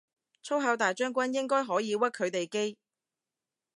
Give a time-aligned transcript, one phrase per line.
[0.41, 2.75] 粗口大將軍應該可以屈佢哋機